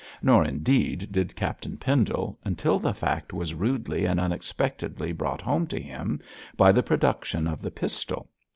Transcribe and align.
Nor 0.23 0.43
indeed 0.45 1.11
did 1.11 1.35
Captain 1.35 1.77
Pendle, 1.77 2.39
until 2.43 2.79
the 2.79 2.91
fact 2.91 3.33
was 3.33 3.53
rudely 3.53 4.05
and 4.05 4.19
unexpectedly 4.19 5.11
brought 5.11 5.41
home 5.41 5.67
to 5.67 5.79
him 5.79 6.19
by 6.57 6.71
the 6.71 6.81
production 6.81 7.45
of 7.47 7.61
the 7.61 7.69
pistol. 7.69 8.27